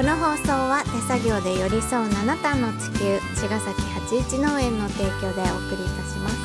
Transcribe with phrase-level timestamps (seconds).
[0.00, 6.36] この放送は手作業で寄り添う七段の地球茅ヶ崎八一農園の提供でお送りいたします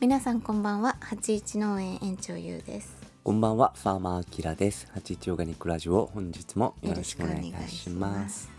[0.00, 4.88] 皆さんこんばんは八一農園園長ゆうですこんばんは、ファーマーアキラです。
[4.92, 8.50] 八一オーガニックラジオ、本日もよろしくお願いします。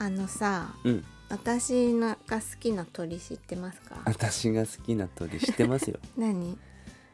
[0.00, 3.96] あのさうん、私のが好きな鳥知ってますか？
[4.04, 5.98] 私が好きな鳥知ってますよ。
[6.18, 6.58] 何？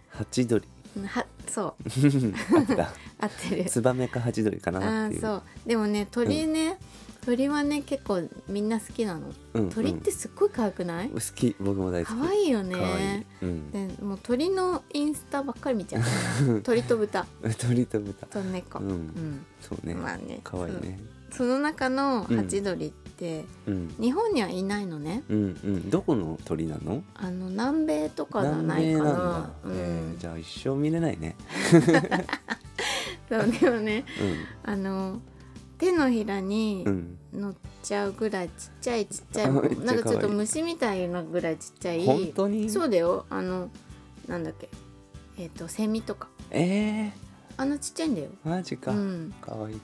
[0.09, 0.67] ハチドリ。
[1.07, 1.89] はそう
[3.21, 5.25] 合ってるツバメかハチドリかなっていう。
[5.27, 6.79] あーそうでもね鳥ね、
[7.29, 9.21] 鳥はね結構みんな好きなの、
[9.53, 11.11] うんうん鳥ってすっごい可愛くない？
[11.11, 12.19] 好き、僕も大好き。
[12.19, 13.25] 可愛いよね可愛い。
[13.43, 13.71] うん。
[13.71, 17.27] でもう鳥のインスタばっかり見ちゃう鳥と豚
[17.59, 18.27] 鳥と豚。
[18.27, 19.95] と猫、うんうんそうね。
[19.95, 20.99] まあね可愛いね。
[21.31, 23.95] その中のうんハチドリって、うん。
[24.01, 25.91] 日本にはいないのねうんうん。
[25.91, 27.03] どこの鳥なの？
[27.15, 31.37] あの南米とかじゃないかなえーん、じゃあ一生見れないね。
[33.29, 34.07] そうでもね
[34.65, 35.21] あの
[35.79, 37.19] 手のひらにうん。
[37.33, 37.41] うん。
[37.41, 42.71] 乗っちゃうぐらいちっちゃいちっちゃい めっちゃ可愛いなんかちょっと虫みたいなぐらいちっちゃい本当に？
[42.71, 43.71] そうだよあの
[44.27, 44.69] なんだっけ
[45.39, 48.93] えっ、とセミとかええあんなちっちゃいんだよー、マジか。
[48.93, 49.81] うん可愛い。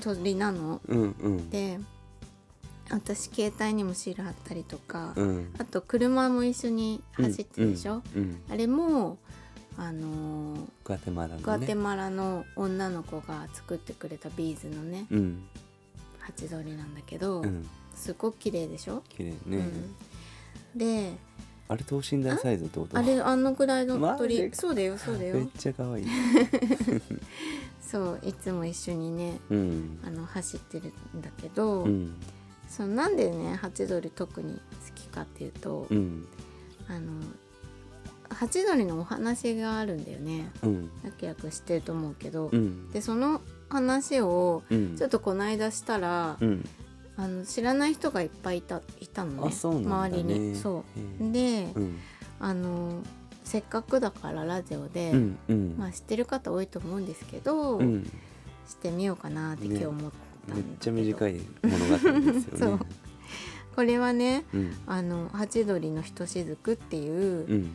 [0.00, 0.80] 鳥なの？
[0.86, 1.50] うんうん。
[1.50, 1.78] で
[2.90, 5.54] 私携帯にもシール貼ったりとか、うん。
[5.58, 8.22] あと車も一緒に走ってるでしょ、うん。
[8.22, 8.42] うん。
[8.50, 9.18] あれも
[9.76, 11.42] あのーグアテマラのね。
[11.42, 15.44] グアテマラの女の子が作ってくれたビーズのねうん。
[16.20, 17.68] ハチドリなんだけど、うん。
[17.94, 19.68] すごく綺麗でしょ、綺麗ね、
[20.74, 21.12] うん、で
[21.68, 22.98] あれ等身大サイズってこと？
[22.98, 24.50] あれあのぐらいの鳥。
[24.54, 26.06] そうだよそうだめっよちゃ可愛い。
[27.80, 30.00] そういつも一緒にねうん。
[30.04, 32.14] あの走ってるんだけど、うん。
[32.68, 34.60] そのなんでねハチドリ特に好
[34.94, 36.26] きかっていうと、うん。
[36.88, 37.12] あの
[38.30, 40.50] ハチドリのお話があるんだよね。
[40.62, 40.90] うん。
[41.04, 42.90] やくやく知ってると思うけど、うん。
[42.90, 44.96] でその話をうん。
[44.96, 46.68] ちょっとこの間したら、うん。
[47.16, 49.54] あの知らない人がいっぱいいたいたのねね。
[49.54, 50.56] 周りに。
[50.56, 50.84] そ
[51.20, 51.98] へうで、うん。
[52.40, 53.02] あの
[53.44, 55.38] せっかくだからラジオで、うん。
[55.48, 55.74] うん。
[55.78, 58.10] まあ、知ってる方多いと思うんですけど、うん。
[58.66, 60.12] してみようかなって今日思っ
[60.46, 62.42] たんだけど、めっちゃ短い物語ですよね。
[62.58, 62.80] そう。
[63.74, 64.76] これはねうん。
[64.86, 67.70] あのハチドリのひとしずくっていう、うん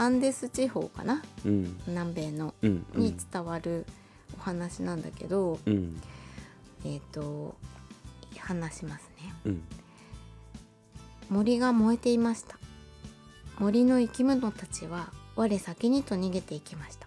[0.00, 1.22] アンデス地方かな？
[1.44, 1.78] うん。
[1.86, 2.54] 南米の。
[2.62, 3.84] うんに伝わる
[4.34, 6.00] お話なんだけど、うん。
[6.86, 7.54] えっ、と
[8.38, 9.34] 話しますね。
[9.44, 9.62] うん。
[11.28, 12.56] 森が燃えていました。
[13.58, 17.06] 森の生き物たちは我先にと逃げていきました。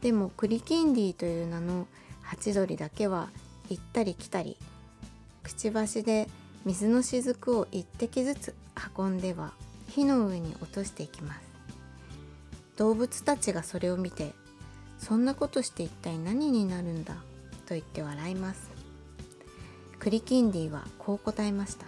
[0.00, 1.88] でもクリキンディという名の
[2.22, 3.30] ハチドリだけは
[3.70, 4.56] 行ったり来たり
[5.42, 6.28] くちばしで
[6.64, 8.54] 水の雫を一滴ずつ
[8.96, 9.52] 運んでは
[9.88, 11.47] 火の上に落としていきます
[12.78, 14.32] 動物たちがそれを見て
[14.98, 17.14] そんなことして一体何になるんだ
[17.66, 18.70] と言って笑います。
[19.98, 21.86] クリキンディはこう答えました。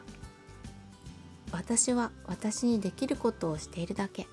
[1.53, 4.27] 私は私にできることをしているだけ、っ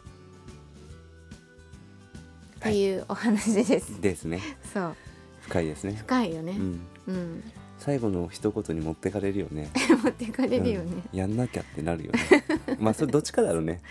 [2.59, 4.01] ていうお話です。
[4.01, 4.41] ですね。
[4.73, 4.95] そう。
[5.41, 5.93] 深いですね。
[5.93, 6.53] 深いよね。
[6.53, 6.79] うん。
[7.07, 7.43] うん、
[7.79, 9.69] 最後の一言に持ってかれるよね。
[10.03, 11.03] 持ってかれるよね。
[11.13, 11.19] うん。
[11.19, 12.19] やんなきゃってなるよね。
[12.79, 13.81] まあそれどっちかだろうね。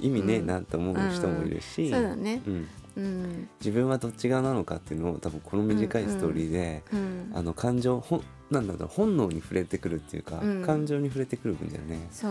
[0.00, 2.42] 意味ねえなと思う人もいるし、そうだね。
[2.46, 10.62] うん、うん、自分はどっち側なのかっていうのを多分この短いストーリーで、うん、あの感情ほんなんだろう本能に触れてくるっていうか、うん。
[10.62, 12.06] 感情に触れてくるんだよね。
[12.10, 12.28] そ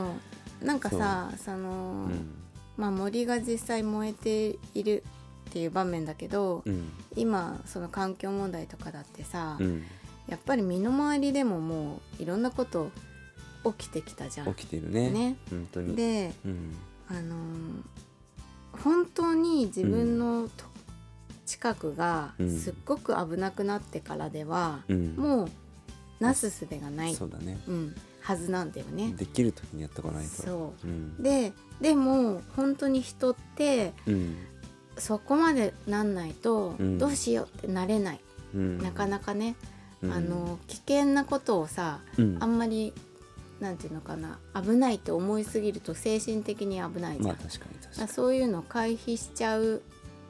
[0.62, 0.66] う。
[0.66, 2.28] なんかさ、その、うん。
[2.78, 5.04] まあ森が実際燃えている
[5.50, 6.90] っていう場面だけど、うん。
[7.16, 9.84] 今その環境問題とかだってさ、うん、
[10.30, 12.92] やっぱり身の回りでももういろんなこと
[13.78, 14.54] 起きてきたじゃん。
[14.54, 15.10] 起きてるね。
[15.10, 15.36] ね。
[15.50, 15.96] 本当に。
[15.96, 16.76] で、うん。
[17.10, 18.00] あのー
[18.84, 20.66] 本当に自分のと、
[21.46, 22.60] 近くがうん。
[22.60, 25.50] すっごく危なくなってからでは、うん、もう
[26.20, 27.60] なすすべがない、そうだね。
[27.68, 29.14] うん、はずなんだよね。
[29.18, 30.30] できる時にやっとかないと。
[30.30, 30.88] そう。
[30.88, 31.16] ん。
[31.20, 34.38] うででも本当に人ってうん。
[34.98, 36.98] そこまでなんないとうん。
[36.98, 38.20] どうしようってなれない、
[38.54, 42.38] うん、なかなかね、うんあの危険なことをさうん。
[42.40, 42.94] あんまり
[43.60, 49.82] なんていうのかな危ないって思いすぎると精神的に危ないじゃん、まあ確かに確かあそういうのを回避しちゃう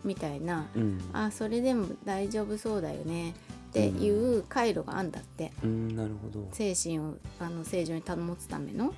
[0.03, 0.81] みたいな、に。
[0.81, 0.99] うん。
[1.13, 3.35] あそれでも大丈夫そうだよね
[3.69, 5.95] っていう回路があんだって、うん。
[5.95, 6.47] なるほど。
[6.51, 8.93] 精神をあの正常に保つための、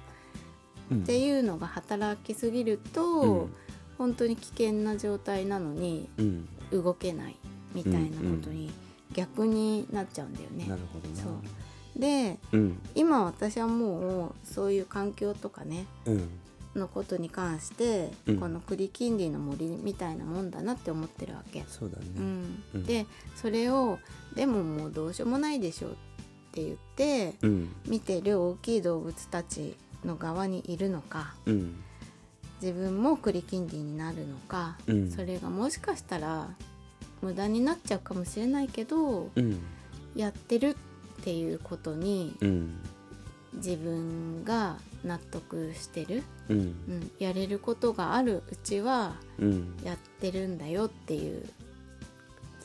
[0.90, 1.04] うん。
[1.04, 3.50] っていうのが働きすぎると、
[3.98, 6.48] 本当に危険な状態なのにうん。
[6.72, 7.36] 動けない
[7.76, 8.72] みたいなことに
[9.14, 10.66] 逆になっちゃうんだよね。
[10.68, 11.12] なるほど
[12.00, 12.80] でうん。
[12.96, 16.30] 今私はもうそういう環境とかねうん。
[16.74, 18.40] のことに関して、うん。
[18.40, 21.66] この栗きんりの森みたいなもんだなって思ってるわけ。
[21.68, 22.64] そうだね、うん。
[22.76, 22.84] うん。
[22.86, 23.06] で
[23.36, 24.00] それを
[24.36, 25.96] でももうどうしようもないでしょうっ
[26.54, 27.70] て言ってうん。
[27.88, 29.76] 見てる大きい動物たち
[30.06, 31.84] の側にいるのかうん。
[32.62, 35.12] 自分も栗きんりになるのか、うん。
[35.12, 36.56] それがもしかしたら
[37.22, 39.60] 無駄になっちゃうかもしれないけどうん。
[40.16, 40.76] やってる
[41.22, 42.80] っていうことにうん。
[43.54, 46.58] 自分が納得してる、うん。
[46.58, 49.76] うん、やれることがあるうちはうん。
[49.84, 51.50] やってるんだよっていう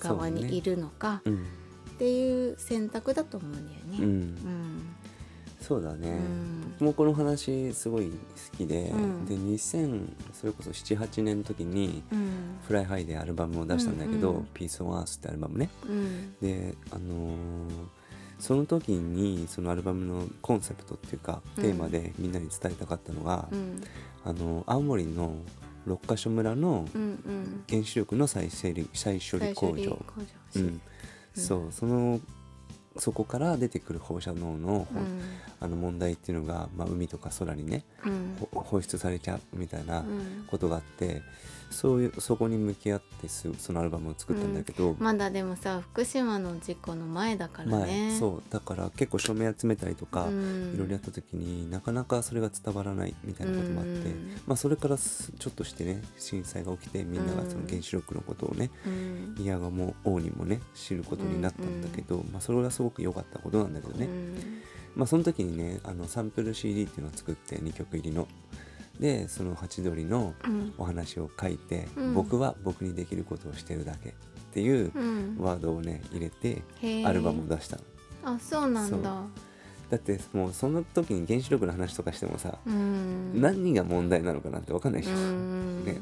[0.01, 1.35] 側にいるのかうん。
[1.35, 3.99] っていう選択だと思うんだよね。
[5.67, 6.75] そうだね、うん。
[6.79, 9.27] 僕もこの話すごい好きで、うん。
[9.27, 12.59] で2000それこそ78年の時にうん。
[12.67, 14.47] フライハイでアルバムを出したんだけど「うんうん。
[14.55, 15.71] ピース・オン・アース」ってアルバムね。
[15.89, 16.35] うん。
[16.41, 17.69] であのー
[18.39, 23.83] その時にそのアルバムのコンセプトっていうかテーマでみんなに伝えたかったのが、うん。
[24.25, 25.35] あの青森の
[25.87, 26.87] 六ヶ所村の
[27.69, 29.99] 原子力の再整理再処理工場、
[30.55, 30.81] うん、うん。
[31.35, 32.21] そうその
[32.99, 35.21] そこから出てくる放射能の,、うん。
[35.61, 38.37] あの問題っていうのが、まあ、海とか空にねうん。
[38.53, 40.45] ほ放出されちゃうみたいなうん。
[40.47, 41.23] ことがあって、
[41.71, 48.11] そういうそこに向き合ってすそのアルバムを作ったんだけど、まだでもさ福島の事故の前だからね。
[48.11, 48.43] 前そう。
[48.51, 50.75] だから結構署名集めたりとか、うん。
[50.75, 54.37] いろいろやった時になかなかそれが伝わらないみたいなこともあって、うん。
[54.47, 59.43] まあ、それからすちょっとしてね震災が起きてみんながその原子力のことをね、うん。
[59.43, 64.37] いやがもう王にもね知ることになったんだけど、まあ、それがすごく良かったことなんだけどね、うん。
[64.95, 68.27] まあ、その時にねあのサンプル CD っていうのを作って2曲入りの。
[69.01, 70.75] でそのハチドリのうん。
[70.79, 72.15] お話を書いて、うん。
[72.15, 74.13] 僕は僕にできることをしてるだけっ
[74.53, 75.37] ていううん。
[75.39, 76.63] ワードをね入れて
[77.05, 77.83] アルバムを出したの。
[78.25, 79.23] あそうなんだ。
[79.91, 83.41] だってもうその時に原子力の話とかしてもさ、うん。
[83.41, 85.85] 何が問題なのかなって分かんないでしょ、うん。
[85.85, 86.01] ね。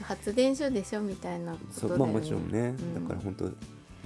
[0.00, 1.88] 発電所でしょみたいなことだよね。
[1.88, 2.94] そうまあもちろんね、うん。
[2.94, 3.50] だから本当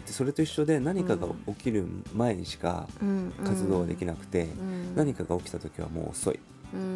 [0.06, 4.94] それと一緒で何かが起きる前にしかうん活動はできなくて、うん。
[4.96, 6.36] 何かが起きた時はもう遅い。
[6.36, 6.38] っ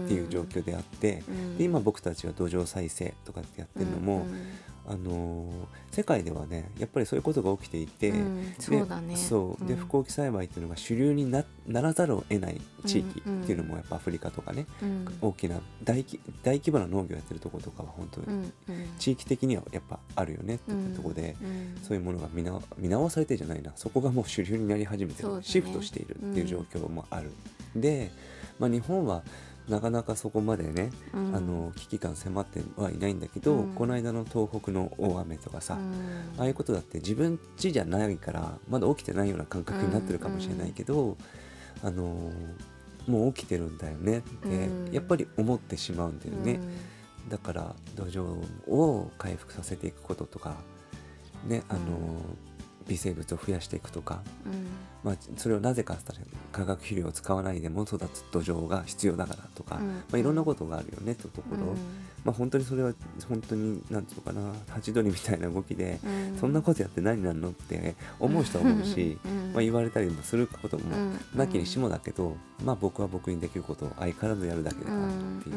[0.09, 1.59] ていう状況であって、うん。
[1.59, 4.43] で今僕たちは土壌再生とかってやってるのも、うん
[4.89, 9.17] あのー世界ではねやっぱりそういうことが起きていて、うんでそうだね。
[9.17, 9.65] そう。
[9.65, 9.81] でうん。
[9.81, 15.07] 不耕起栽培っていうのが主流になならざるを得ない地域っていうのもやっぱアフリカとかね、うん。
[15.23, 18.53] 大きな大規大規模な農業やってるとことかは本当に、
[18.99, 23.73] 地域的にはやっぱあるよねっていったところで、うんそういうものが見直見直されてじゃないな。
[23.75, 25.31] そこがもう主流になり始めてね。
[25.41, 27.31] シフトしているっていう状況もある、
[27.75, 28.11] で、
[28.59, 29.23] まあ、日本は
[29.69, 31.35] なかなかそこまでね、うん。
[31.35, 33.75] あの危機感迫ってはいないんだけど、うん。
[33.75, 35.93] この間の東北の大雨とかさ、うん。
[36.39, 41.17] ああいうことだって自分家じゃないからまだ起きてないような感覚になってるかもしれないけど、
[41.83, 42.33] あのー
[43.07, 44.93] もう起きてるんだよねって、うん。
[44.93, 46.61] やっぱり思ってしまうんだよね。
[47.29, 48.25] だから土壌
[48.69, 50.57] を回復させていくこととか、
[51.47, 52.56] ねあのー
[52.89, 54.67] 微生物を増やしていくとか、うん。
[55.05, 55.97] まあ、それをなぜか
[56.53, 59.89] 化学肥料を使わないでも育つ土壌が必要だからとか、うん。
[59.89, 61.59] まあ、いろんなことがあるよねってところ、
[62.25, 62.93] まあ、本当にそれは
[63.29, 66.39] 本当になんていうのかなハチドリみたいな動きで、うん。
[66.39, 69.53] そんなことやって何になるのって思う人は思うし、うん。
[69.53, 71.39] まあ、言われたりもすることもうん。
[71.39, 75.11] なきにしもだけど、まあ、僕は僕にできることを相変わらずやるだけだなっ
[75.43, 75.57] ていう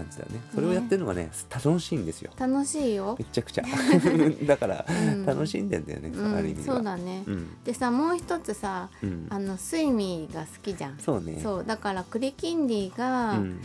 [0.00, 0.40] 感じだね。
[0.54, 2.32] それをやってるのがね楽しいんですよ。
[2.38, 3.16] 楽しいよ。
[3.18, 3.64] め、ちゃくちゃ。
[4.46, 5.26] だから、うん。
[5.26, 7.62] 楽しんでんだよね、うんある意味そうだね、うん。
[7.64, 9.26] でさもう一つさうん。
[9.28, 10.98] あのスイミーが好きじゃん。
[10.98, 11.40] そうね。
[11.42, 13.60] そうだからクリキンディがうん。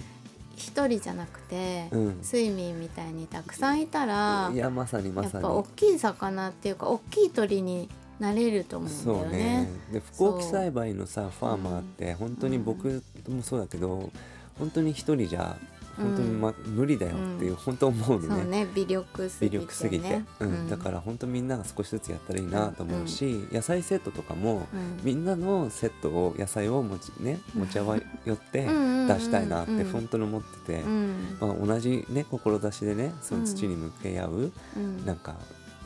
[0.58, 2.20] 一人じゃなくて、うん。
[2.22, 5.34] スイミーみたいにたくさんいたらいやまさにまさに。
[5.36, 7.90] やっぱ大きい魚っていうか大きい鳥に
[8.20, 9.38] なれると思うんだそうよね。
[9.38, 9.70] ね。
[9.92, 14.10] で不耕起栽培のさファーマーって本当に僕もそうだけど
[14.58, 15.58] 本当に一人じゃ
[15.98, 17.56] 本当に、ま無理だよっていう、うん。
[17.58, 19.66] 本当思うのそうね微力すぎ微てね。
[19.66, 20.70] 力すぎて、うん。
[20.70, 25.00] だから本当みんなが少しずつやったらいいなと思うし、野菜セットとかも、うん。
[25.04, 29.08] みんなのセットを野菜を持ち,、ね、持ち合わよってうんうんうんうん。
[29.08, 31.38] 出したいなってうん本当に思ってて、うん。
[31.40, 35.06] まあ、同じね志でねその土に向け合う、うん。
[35.06, 35.36] なんか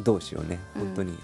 [0.01, 0.59] 同士をね。
[0.75, 0.85] うん。
[0.85, 1.17] 本当に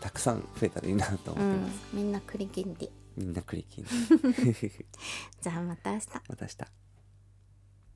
[0.00, 1.98] たくさん増えたらいいなと思ってます、うん。
[1.98, 2.90] みんなクリキンディ。
[3.16, 3.84] みんなクリキン
[5.42, 6.06] じゃあまた明日。
[6.28, 6.89] また明日